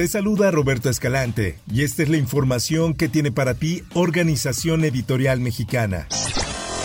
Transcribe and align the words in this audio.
Te 0.00 0.08
saluda 0.08 0.50
Roberto 0.50 0.88
Escalante 0.88 1.58
y 1.70 1.82
esta 1.82 2.02
es 2.02 2.08
la 2.08 2.16
información 2.16 2.94
que 2.94 3.10
tiene 3.10 3.32
para 3.32 3.52
ti 3.52 3.82
Organización 3.92 4.82
Editorial 4.82 5.40
Mexicana. 5.40 6.08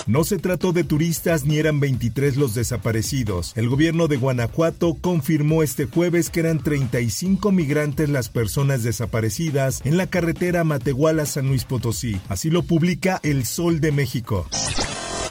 No 0.06 0.26
se 0.26 0.38
trató 0.38 0.74
de 0.74 0.84
turistas 0.84 1.46
ni 1.46 1.58
eran 1.58 1.80
23 1.80 2.36
los 2.36 2.54
desaparecidos. 2.56 3.54
El 3.56 3.70
gobierno 3.70 4.10
de 4.10 4.18
Guanajuato 4.18 4.96
confirmó 4.96 5.64
este 5.64 5.86
jueves 5.86 6.30
que 6.30 6.42
eran 6.42 6.62
35 6.62 7.54
migrantes 7.54 8.10
las 8.10 8.28
personas 8.28 8.84
desaparecidas 8.84 9.80
en 9.86 9.96
la 9.96 10.08
carretera 10.08 10.66
Matehuala-San 10.66 11.48
Luis 11.48 11.64
Potosí. 11.64 12.20
Así 12.28 12.50
lo 12.50 12.64
publica 12.64 13.22
El 13.24 13.46
Sol 13.46 13.80
de 13.80 13.94
México. 13.94 14.46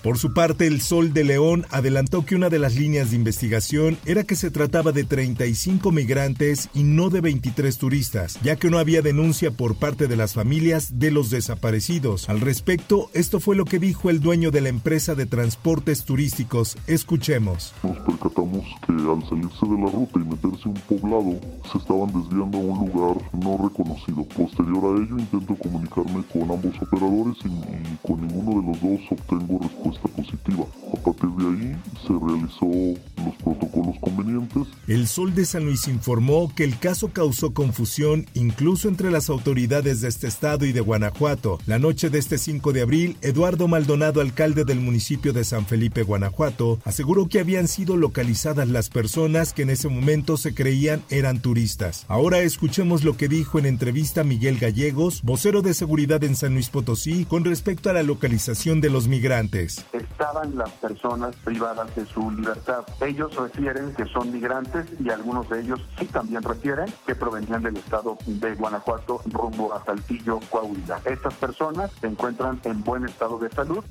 Por 0.04 0.18
su 0.18 0.34
parte, 0.34 0.66
el 0.66 0.82
Sol 0.82 1.14
de 1.14 1.24
León 1.24 1.64
adelantó 1.70 2.26
que 2.26 2.34
una 2.34 2.50
de 2.50 2.58
las 2.58 2.76
líneas 2.76 3.08
de 3.08 3.16
investigación 3.16 3.96
era 4.04 4.22
que 4.22 4.36
se 4.36 4.50
trataba 4.50 4.92
de 4.92 5.04
35 5.04 5.90
migrantes 5.92 6.68
y 6.74 6.82
no 6.82 7.08
de 7.08 7.22
23 7.22 7.78
turistas, 7.78 8.38
ya 8.42 8.56
que 8.56 8.68
no 8.68 8.78
había 8.78 9.00
denuncia 9.00 9.50
por 9.50 9.76
parte 9.76 10.06
de 10.06 10.16
las 10.16 10.34
familias 10.34 10.98
de 10.98 11.10
los 11.10 11.30
desaparecidos. 11.30 12.28
Al 12.28 12.42
respecto, 12.42 13.08
esto 13.14 13.40
fue 13.40 13.56
lo 13.56 13.64
que 13.64 13.78
dijo 13.78 14.10
el 14.10 14.20
dueño 14.20 14.50
de 14.50 14.60
la 14.60 14.68
empresa 14.68 15.14
de 15.14 15.24
transportes 15.24 16.04
turísticos. 16.04 16.76
Escuchemos. 16.86 17.72
Nos 17.82 17.96
percatamos 18.00 18.62
que 18.86 18.92
al 18.92 19.26
salirse 19.26 19.66
de 19.66 19.80
la 19.80 19.90
ruta 19.90 20.20
y 20.20 20.24
meterse 20.24 20.68
un 20.68 20.82
poblado, 20.86 21.40
se 21.72 21.78
estaban 21.78 22.12
desviando 22.12 22.58
a 22.58 22.60
un 22.60 22.92
lugar 22.92 23.16
no 23.32 23.56
reconocido. 23.56 24.22
Posterior 24.36 24.84
a 24.84 25.02
ello, 25.02 25.18
intento 25.18 25.56
comunicarme 25.56 26.22
con 26.30 26.42
ambos 26.42 26.74
operadores 26.82 27.38
y, 27.46 27.48
y 27.48 27.98
con 28.06 28.20
ninguno 28.20 28.60
de 28.60 28.66
los 28.66 28.82
dos 28.82 29.00
obtengo 29.10 29.60
respuesta 29.60 29.93
A 30.02 30.96
partir 30.96 31.30
de 31.30 31.46
ahí 31.46 31.76
se 32.06 32.12
realizó 32.12 33.00
los 33.24 33.34
protocolos 33.42 33.96
convenientes. 34.00 34.68
El 34.86 35.06
Sol 35.06 35.34
de 35.34 35.44
San 35.44 35.64
Luis 35.64 35.88
informó 35.88 36.52
que 36.54 36.64
el 36.64 36.78
caso 36.78 37.08
causó 37.08 37.52
confusión 37.52 38.26
incluso 38.34 38.88
entre 38.88 39.10
las 39.10 39.30
autoridades 39.30 40.00
de 40.00 40.08
este 40.08 40.26
estado 40.26 40.64
y 40.66 40.72
de 40.72 40.80
Guanajuato. 40.80 41.58
La 41.66 41.78
noche 41.78 42.10
de 42.10 42.18
este 42.18 42.38
5 42.38 42.72
de 42.72 42.82
abril, 42.82 43.16
Eduardo 43.22 43.68
Maldonado, 43.68 44.20
alcalde 44.20 44.64
del 44.64 44.80
municipio 44.80 45.32
de 45.32 45.44
San 45.44 45.66
Felipe, 45.66 46.02
Guanajuato, 46.02 46.78
aseguró 46.84 47.28
que 47.28 47.40
habían 47.40 47.68
sido 47.68 47.96
localizadas 47.96 48.68
las 48.68 48.90
personas 48.90 49.52
que 49.52 49.62
en 49.62 49.70
ese 49.70 49.88
momento 49.88 50.36
se 50.36 50.54
creían 50.54 51.02
eran 51.10 51.40
turistas. 51.40 52.04
Ahora 52.08 52.40
escuchemos 52.40 53.04
lo 53.04 53.16
que 53.16 53.28
dijo 53.28 53.58
en 53.58 53.66
entrevista 53.66 54.24
Miguel 54.24 54.58
Gallegos, 54.58 55.22
vocero 55.22 55.62
de 55.62 55.74
seguridad 55.74 56.22
en 56.24 56.36
San 56.36 56.54
Luis 56.54 56.68
Potosí, 56.68 57.24
con 57.24 57.44
respecto 57.44 57.90
a 57.90 57.92
la 57.92 58.02
localización 58.02 58.80
de 58.80 58.90
los 58.90 59.08
migrantes 59.08 59.83
estaban 59.92 60.56
las 60.56 60.70
personas 60.70 61.34
privadas 61.36 61.94
de 61.94 62.06
su 62.06 62.30
libertad. 62.30 62.84
Ellos 63.00 63.34
refieren 63.34 63.94
que 63.94 64.06
son 64.06 64.32
migrantes 64.32 64.86
y 65.00 65.10
algunos 65.10 65.48
de 65.48 65.60
ellos 65.60 65.80
sí 65.98 66.06
también 66.06 66.42
refieren 66.42 66.92
que 67.06 67.14
provenían 67.14 67.62
del 67.62 67.76
estado 67.76 68.18
de 68.26 68.54
Guanajuato 68.54 69.20
rumbo 69.26 69.72
a 69.72 69.84
Saltillo, 69.84 70.40
Coahuila. 70.50 71.00
Estas 71.04 71.34
personas 71.34 71.90
se 72.00 72.06
encuentran 72.06 72.60
en 72.64 72.82
buen 72.82 73.04
estado 73.04 73.38
de 73.38 73.50
salud. 73.50 73.84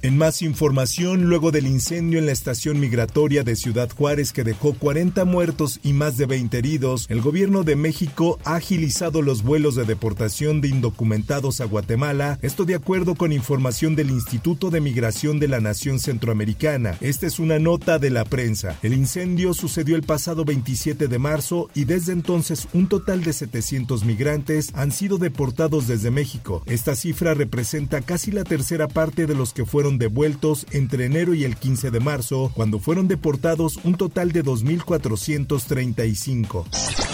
En 0.00 0.16
más 0.16 0.42
información, 0.42 1.24
luego 1.24 1.50
del 1.50 1.66
incendio 1.66 2.20
en 2.20 2.26
la 2.26 2.32
estación 2.32 2.78
migratoria 2.78 3.42
de 3.42 3.56
Ciudad 3.56 3.90
Juárez 3.90 4.32
que 4.32 4.44
dejó 4.44 4.74
40 4.74 5.24
muertos 5.24 5.80
y 5.82 5.92
más 5.92 6.16
de 6.16 6.26
20 6.26 6.56
heridos, 6.56 7.06
el 7.08 7.20
gobierno 7.20 7.64
de 7.64 7.74
México 7.74 8.38
ha 8.44 8.54
agilizado 8.54 9.22
los 9.22 9.42
vuelos 9.42 9.74
de 9.74 9.84
deportación 9.84 10.60
de 10.60 10.68
indocumentados 10.68 11.60
a 11.60 11.64
Guatemala, 11.64 12.38
esto 12.42 12.64
de 12.64 12.76
acuerdo 12.76 13.16
con 13.16 13.32
información 13.32 13.96
del 13.96 14.10
Instituto 14.10 14.70
de 14.70 14.80
Migración 14.80 15.40
de 15.40 15.48
la 15.48 15.58
Nación 15.58 15.98
Centroamericana. 15.98 16.96
Esta 17.00 17.26
es 17.26 17.40
una 17.40 17.58
nota 17.58 17.98
de 17.98 18.10
la 18.10 18.24
prensa. 18.24 18.78
El 18.84 18.92
incendio 18.92 19.52
sucedió 19.52 19.96
el 19.96 20.04
pasado 20.04 20.44
27 20.44 21.08
de 21.08 21.18
marzo 21.18 21.70
y 21.74 21.86
desde 21.86 22.12
entonces 22.12 22.68
un 22.72 22.88
total 22.88 23.24
de 23.24 23.32
700 23.32 24.04
migrantes 24.04 24.70
han 24.74 24.92
sido 24.92 25.18
deportados 25.18 25.88
desde 25.88 26.12
México. 26.12 26.62
Esta 26.66 26.94
cifra 26.94 27.34
representa 27.34 28.00
casi 28.00 28.30
la 28.30 28.44
tercera 28.44 28.86
parte 28.86 29.26
de 29.26 29.34
los 29.34 29.52
que 29.52 29.64
fueron 29.64 29.87
devueltos 29.96 30.66
entre 30.72 31.06
enero 31.06 31.32
y 31.32 31.44
el 31.44 31.56
15 31.56 31.90
de 31.90 32.00
marzo, 32.00 32.52
cuando 32.54 32.78
fueron 32.78 33.08
deportados 33.08 33.78
un 33.84 33.94
total 33.94 34.32
de 34.32 34.44
2.435. 34.44 37.07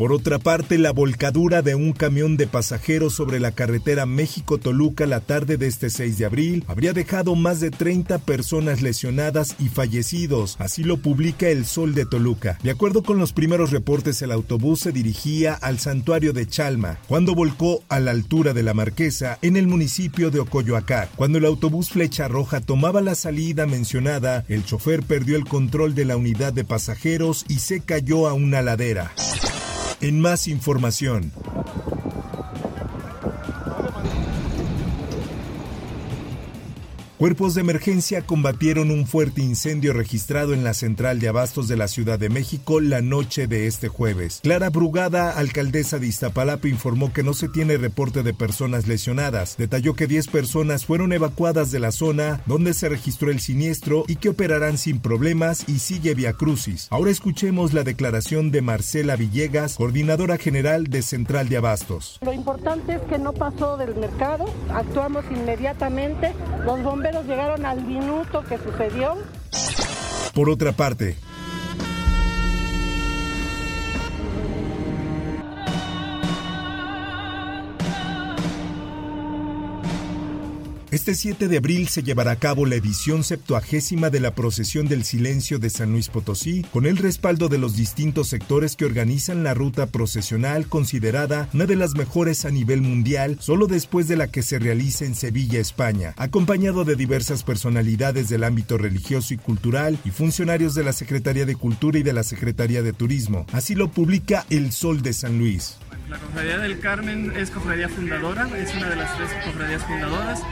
Por 0.00 0.14
otra 0.14 0.38
parte, 0.38 0.78
la 0.78 0.92
volcadura 0.92 1.60
de 1.60 1.74
un 1.74 1.92
camión 1.92 2.38
de 2.38 2.46
pasajeros 2.46 3.12
sobre 3.12 3.38
la 3.38 3.52
carretera 3.52 4.06
México-Toluca 4.06 5.04
la 5.04 5.20
tarde 5.20 5.58
de 5.58 5.66
este 5.66 5.90
6 5.90 6.16
de 6.16 6.24
abril 6.24 6.64
habría 6.68 6.94
dejado 6.94 7.34
más 7.34 7.60
de 7.60 7.70
30 7.70 8.16
personas 8.20 8.80
lesionadas 8.80 9.54
y 9.58 9.68
fallecidos, 9.68 10.56
así 10.58 10.84
lo 10.84 10.96
publica 10.96 11.48
El 11.48 11.66
Sol 11.66 11.94
de 11.94 12.06
Toluca. 12.06 12.58
De 12.62 12.70
acuerdo 12.70 13.02
con 13.02 13.18
los 13.18 13.34
primeros 13.34 13.72
reportes, 13.72 14.22
el 14.22 14.32
autobús 14.32 14.80
se 14.80 14.90
dirigía 14.90 15.52
al 15.52 15.78
santuario 15.78 16.32
de 16.32 16.48
Chalma, 16.48 16.98
cuando 17.06 17.34
volcó 17.34 17.82
a 17.90 18.00
la 18.00 18.12
altura 18.12 18.54
de 18.54 18.62
la 18.62 18.72
Marquesa, 18.72 19.38
en 19.42 19.58
el 19.58 19.66
municipio 19.66 20.30
de 20.30 20.40
Ocoyoacá. 20.40 21.10
Cuando 21.14 21.36
el 21.36 21.44
autobús 21.44 21.90
Flecha 21.90 22.26
Roja 22.26 22.62
tomaba 22.62 23.02
la 23.02 23.14
salida 23.14 23.66
mencionada, 23.66 24.46
el 24.48 24.64
chofer 24.64 25.02
perdió 25.02 25.36
el 25.36 25.44
control 25.44 25.94
de 25.94 26.06
la 26.06 26.16
unidad 26.16 26.54
de 26.54 26.64
pasajeros 26.64 27.44
y 27.48 27.58
se 27.58 27.80
cayó 27.80 28.28
a 28.28 28.32
una 28.32 28.62
ladera. 28.62 29.12
En 30.02 30.18
más 30.18 30.48
información. 30.48 31.30
Cuerpos 37.20 37.54
de 37.54 37.60
emergencia 37.60 38.22
combatieron 38.22 38.90
un 38.90 39.06
fuerte 39.06 39.42
incendio 39.42 39.92
registrado 39.92 40.54
en 40.54 40.64
la 40.64 40.72
central 40.72 41.20
de 41.20 41.28
abastos 41.28 41.68
de 41.68 41.76
la 41.76 41.86
Ciudad 41.86 42.18
de 42.18 42.30
México 42.30 42.80
la 42.80 43.02
noche 43.02 43.46
de 43.46 43.66
este 43.66 43.88
jueves. 43.88 44.40
Clara 44.42 44.70
Brugada, 44.70 45.32
alcaldesa 45.32 45.98
de 45.98 46.06
Iztapalapa, 46.06 46.66
informó 46.66 47.12
que 47.12 47.22
no 47.22 47.34
se 47.34 47.50
tiene 47.50 47.76
reporte 47.76 48.22
de 48.22 48.32
personas 48.32 48.88
lesionadas. 48.88 49.58
Detalló 49.58 49.92
que 49.92 50.06
10 50.06 50.28
personas 50.28 50.86
fueron 50.86 51.12
evacuadas 51.12 51.70
de 51.70 51.78
la 51.78 51.92
zona 51.92 52.40
donde 52.46 52.72
se 52.72 52.88
registró 52.88 53.30
el 53.30 53.40
siniestro 53.40 54.04
y 54.08 54.16
que 54.16 54.30
operarán 54.30 54.78
sin 54.78 54.98
problemas 54.98 55.68
y 55.68 55.80
sigue 55.80 56.14
vía 56.14 56.32
crucis. 56.32 56.88
Ahora 56.88 57.10
escuchemos 57.10 57.74
la 57.74 57.84
declaración 57.84 58.50
de 58.50 58.62
Marcela 58.62 59.16
Villegas, 59.16 59.76
coordinadora 59.76 60.38
general 60.38 60.86
de 60.86 61.02
Central 61.02 61.50
de 61.50 61.58
Abastos. 61.58 62.18
Lo 62.22 62.32
importante 62.32 62.94
es 62.94 63.02
que 63.02 63.18
no 63.18 63.34
pasó 63.34 63.76
del 63.76 63.94
mercado, 63.96 64.46
actuamos 64.72 65.26
inmediatamente, 65.30 66.32
los 66.64 66.82
bomberos 66.82 67.26
llegaron 67.26 67.64
al 67.64 67.82
minuto 67.82 68.42
que 68.48 68.58
sucedió. 68.58 69.16
Por 70.34 70.50
otra 70.50 70.72
parte, 70.72 71.16
Este 80.90 81.14
7 81.14 81.46
de 81.46 81.58
abril 81.58 81.86
se 81.86 82.02
llevará 82.02 82.32
a 82.32 82.36
cabo 82.36 82.66
la 82.66 82.74
edición 82.74 83.22
septuagésima 83.22 84.10
de 84.10 84.18
la 84.18 84.34
Procesión 84.34 84.88
del 84.88 85.04
Silencio 85.04 85.60
de 85.60 85.70
San 85.70 85.92
Luis 85.92 86.08
Potosí, 86.08 86.66
con 86.72 86.84
el 86.84 86.96
respaldo 86.96 87.48
de 87.48 87.58
los 87.58 87.76
distintos 87.76 88.26
sectores 88.26 88.74
que 88.74 88.86
organizan 88.86 89.44
la 89.44 89.54
ruta 89.54 89.86
procesional 89.86 90.66
considerada 90.66 91.48
una 91.54 91.66
de 91.66 91.76
las 91.76 91.94
mejores 91.94 92.44
a 92.44 92.50
nivel 92.50 92.82
mundial, 92.82 93.36
solo 93.38 93.68
después 93.68 94.08
de 94.08 94.16
la 94.16 94.32
que 94.32 94.42
se 94.42 94.58
realiza 94.58 95.04
en 95.04 95.14
Sevilla, 95.14 95.60
España, 95.60 96.12
acompañado 96.16 96.84
de 96.84 96.96
diversas 96.96 97.44
personalidades 97.44 98.28
del 98.28 98.42
ámbito 98.42 98.76
religioso 98.76 99.32
y 99.32 99.36
cultural 99.36 99.96
y 100.04 100.10
funcionarios 100.10 100.74
de 100.74 100.82
la 100.82 100.92
Secretaría 100.92 101.46
de 101.46 101.54
Cultura 101.54 102.00
y 102.00 102.02
de 102.02 102.14
la 102.14 102.24
Secretaría 102.24 102.82
de 102.82 102.92
Turismo. 102.92 103.46
Así 103.52 103.76
lo 103.76 103.92
publica 103.92 104.44
El 104.50 104.72
Sol 104.72 105.02
de 105.02 105.12
San 105.12 105.38
Luis. 105.38 105.76
La 106.10 106.18
Cofradía 106.18 106.58
del 106.58 106.80
Carmen 106.80 107.32
es 107.36 107.52
cofradía 107.52 107.88
fundadora, 107.88 108.48
es 108.58 108.74
una 108.74 108.88
de 108.88 108.96
las 108.96 109.16
tres 109.16 109.30
cofradías 109.44 109.84
fundadoras. 109.84 110.42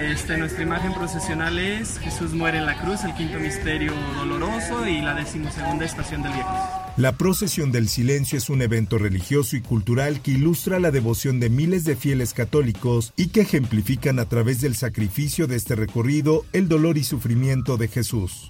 Este, 0.00 0.36
nuestra 0.36 0.64
imagen 0.64 0.92
procesional 0.92 1.56
es 1.56 2.00
Jesús 2.00 2.32
muere 2.32 2.58
en 2.58 2.66
la 2.66 2.76
cruz, 2.80 3.04
el 3.04 3.14
quinto 3.14 3.38
misterio 3.38 3.92
doloroso 4.16 4.88
y 4.88 5.00
la 5.00 5.14
decimosegunda 5.14 5.84
estación 5.84 6.24
del 6.24 6.32
Viejo. 6.32 6.50
La 6.96 7.12
procesión 7.12 7.70
del 7.70 7.88
silencio 7.88 8.38
es 8.38 8.50
un 8.50 8.60
evento 8.60 8.98
religioso 8.98 9.54
y 9.54 9.60
cultural 9.60 10.20
que 10.20 10.32
ilustra 10.32 10.80
la 10.80 10.90
devoción 10.90 11.38
de 11.38 11.48
miles 11.48 11.84
de 11.84 11.94
fieles 11.94 12.34
católicos 12.34 13.12
y 13.14 13.28
que 13.28 13.42
ejemplifican 13.42 14.18
a 14.18 14.24
través 14.24 14.60
del 14.60 14.74
sacrificio 14.74 15.46
de 15.46 15.54
este 15.54 15.76
recorrido 15.76 16.44
el 16.52 16.66
dolor 16.66 16.98
y 16.98 17.04
sufrimiento 17.04 17.76
de 17.76 17.86
Jesús. 17.86 18.48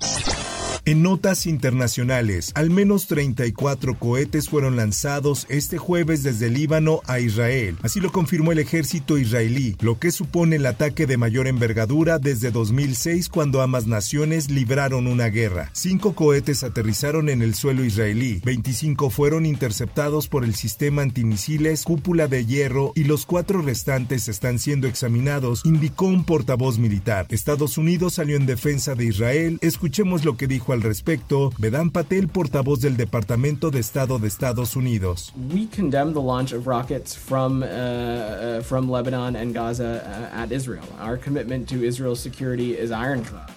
En 0.88 1.02
notas 1.02 1.44
internacionales, 1.44 2.50
al 2.54 2.70
menos 2.70 3.08
34 3.08 3.98
cohetes 3.98 4.48
fueron 4.48 4.76
lanzados 4.76 5.44
este 5.50 5.76
jueves 5.76 6.22
desde 6.22 6.48
Líbano 6.48 7.02
a 7.06 7.20
Israel. 7.20 7.76
Así 7.82 8.00
lo 8.00 8.10
confirmó 8.10 8.52
el 8.52 8.58
ejército 8.58 9.18
israelí, 9.18 9.76
lo 9.80 9.98
que 9.98 10.10
supone 10.10 10.56
el 10.56 10.64
ataque 10.64 11.04
de 11.06 11.18
mayor 11.18 11.46
envergadura 11.46 12.18
desde 12.18 12.50
2006 12.50 13.28
cuando 13.28 13.60
ambas 13.60 13.86
naciones 13.86 14.50
libraron 14.50 15.08
una 15.08 15.26
guerra. 15.26 15.68
Cinco 15.74 16.14
cohetes 16.14 16.64
aterrizaron 16.64 17.28
en 17.28 17.42
el 17.42 17.54
suelo 17.54 17.84
israelí, 17.84 18.40
25 18.42 19.10
fueron 19.10 19.44
interceptados 19.44 20.26
por 20.26 20.42
el 20.42 20.54
sistema 20.54 21.02
antimisiles 21.02 21.82
Cúpula 21.82 22.28
de 22.28 22.46
Hierro 22.46 22.92
y 22.94 23.04
los 23.04 23.26
cuatro 23.26 23.60
restantes 23.60 24.26
están 24.26 24.58
siendo 24.58 24.88
examinados, 24.88 25.60
indicó 25.66 26.06
un 26.06 26.24
portavoz 26.24 26.78
militar. 26.78 27.26
Estados 27.28 27.76
Unidos 27.76 28.14
salió 28.14 28.38
en 28.38 28.46
defensa 28.46 28.94
de 28.94 29.04
Israel. 29.04 29.58
Escuchemos 29.60 30.24
lo 30.24 30.38
que 30.38 30.46
dijo 30.46 30.72
al 30.72 30.77
respecto 30.82 31.52
Vedant 31.58 31.92
Patel, 31.92 32.28
portavoz 32.28 32.80
del 32.80 32.96
Departamento 32.96 33.70
de 33.70 33.80
Estado 33.80 34.18
de 34.18 34.28
Estados 34.28 34.76
Unidos. 34.76 35.32
We 35.52 35.66
condemn 35.66 36.12
the 36.12 36.20
launch 36.20 36.52
of 36.52 36.66
rockets 36.66 37.14
from 37.14 37.62
uh, 37.62 37.66
uh, 37.66 38.62
from 38.62 38.90
Lebanon 38.90 39.36
and 39.36 39.54
Gaza 39.54 40.30
uh, 40.34 40.42
at 40.42 40.52
Israel. 40.52 40.84
Our 41.00 41.16
commitment 41.16 41.68
to 41.70 41.84
Israel's 41.84 42.20
security 42.20 42.76
is 42.76 42.90
ironclad. 42.90 43.50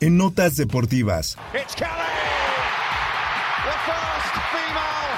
En 0.00 0.16
notas 0.18 0.56
deportivas. 0.56 1.36
It's 1.54 1.74
Kelly. 1.74 1.90
The 3.64 3.76
first 3.86 4.34
female 4.50 5.10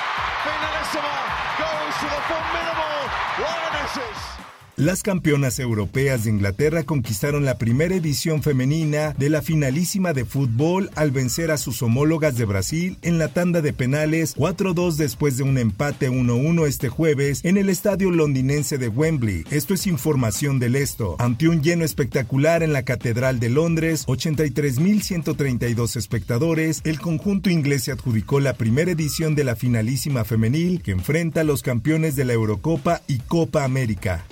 finalissima 0.44 1.16
goes 1.58 1.94
to 2.00 2.06
the 2.06 2.20
formidable 2.28 3.08
Lionesses. 3.40 4.44
Las 4.76 5.04
campeonas 5.04 5.60
europeas 5.60 6.24
de 6.24 6.30
Inglaterra 6.30 6.82
conquistaron 6.82 7.44
la 7.44 7.58
primera 7.58 7.94
edición 7.94 8.42
femenina 8.42 9.14
de 9.16 9.30
la 9.30 9.40
finalísima 9.40 10.12
de 10.12 10.24
fútbol 10.24 10.90
al 10.96 11.12
vencer 11.12 11.52
a 11.52 11.58
sus 11.58 11.80
homólogas 11.80 12.36
de 12.36 12.44
Brasil 12.44 12.98
en 13.02 13.18
la 13.18 13.28
tanda 13.28 13.60
de 13.60 13.72
penales 13.72 14.36
4-2 14.36 14.96
después 14.96 15.36
de 15.36 15.44
un 15.44 15.58
empate 15.58 16.10
1-1 16.10 16.66
este 16.66 16.88
jueves 16.88 17.44
en 17.44 17.56
el 17.56 17.68
estadio 17.68 18.10
londinense 18.10 18.76
de 18.76 18.88
Wembley. 18.88 19.44
Esto 19.52 19.74
es 19.74 19.86
información 19.86 20.58
del 20.58 20.74
esto. 20.74 21.14
Ante 21.20 21.48
un 21.48 21.62
lleno 21.62 21.84
espectacular 21.84 22.64
en 22.64 22.72
la 22.72 22.82
Catedral 22.82 23.38
de 23.38 23.50
Londres, 23.50 24.04
83.132 24.08 25.94
espectadores, 25.94 26.80
el 26.82 26.98
conjunto 26.98 27.48
inglés 27.48 27.84
se 27.84 27.92
adjudicó 27.92 28.40
la 28.40 28.54
primera 28.54 28.90
edición 28.90 29.36
de 29.36 29.44
la 29.44 29.54
finalísima 29.54 30.24
femenil 30.24 30.82
que 30.82 30.90
enfrenta 30.90 31.42
a 31.42 31.44
los 31.44 31.62
campeones 31.62 32.16
de 32.16 32.24
la 32.24 32.32
Eurocopa 32.32 33.02
y 33.06 33.18
Copa 33.18 33.62
América. 33.62 34.24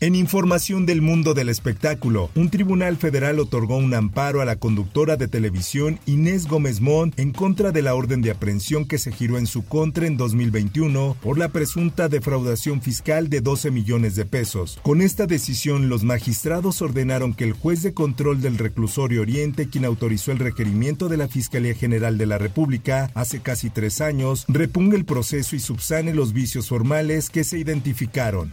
En 0.00 0.14
información 0.14 0.86
del 0.86 1.02
mundo 1.02 1.34
del 1.34 1.48
espectáculo, 1.48 2.30
un 2.36 2.50
tribunal 2.50 2.96
federal 2.96 3.40
otorgó 3.40 3.78
un 3.78 3.92
amparo 3.94 4.40
a 4.40 4.44
la 4.44 4.54
conductora 4.54 5.16
de 5.16 5.26
televisión 5.26 5.98
Inés 6.06 6.46
Gómez 6.46 6.80
Mont 6.80 7.18
en 7.18 7.32
contra 7.32 7.72
de 7.72 7.82
la 7.82 7.96
orden 7.96 8.22
de 8.22 8.30
aprehensión 8.30 8.86
que 8.86 8.98
se 8.98 9.10
giró 9.10 9.38
en 9.38 9.48
su 9.48 9.64
contra 9.64 10.06
en 10.06 10.16
2021 10.16 11.16
por 11.20 11.36
la 11.36 11.48
presunta 11.48 12.08
defraudación 12.08 12.80
fiscal 12.80 13.28
de 13.28 13.40
12 13.40 13.72
millones 13.72 14.14
de 14.14 14.24
pesos. 14.24 14.78
Con 14.84 15.02
esta 15.02 15.26
decisión, 15.26 15.88
los 15.88 16.04
magistrados 16.04 16.80
ordenaron 16.80 17.34
que 17.34 17.42
el 17.42 17.52
juez 17.52 17.82
de 17.82 17.92
control 17.92 18.40
del 18.40 18.56
reclusorio 18.56 19.22
Oriente, 19.22 19.68
quien 19.68 19.84
autorizó 19.84 20.30
el 20.30 20.38
requerimiento 20.38 21.08
de 21.08 21.16
la 21.16 21.26
Fiscalía 21.26 21.74
General 21.74 22.16
de 22.18 22.26
la 22.26 22.38
República 22.38 23.10
hace 23.14 23.40
casi 23.40 23.68
tres 23.68 24.00
años, 24.00 24.44
repunga 24.46 24.96
el 24.96 25.04
proceso 25.04 25.56
y 25.56 25.58
subsane 25.58 26.14
los 26.14 26.32
vicios 26.32 26.68
formales 26.68 27.30
que 27.30 27.42
se 27.42 27.58
identificaron. 27.58 28.52